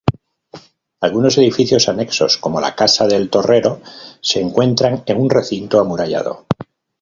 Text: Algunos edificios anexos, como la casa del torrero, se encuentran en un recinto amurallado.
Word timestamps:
Algunos 1.01 1.37
edificios 1.37 1.87
anexos, 1.87 2.37
como 2.39 2.59
la 2.59 2.73
casa 2.73 3.05
del 3.05 3.29
torrero, 3.29 3.81
se 4.19 4.41
encuentran 4.41 5.03
en 5.05 5.17
un 5.21 5.29
recinto 5.29 5.79
amurallado. 5.79 6.47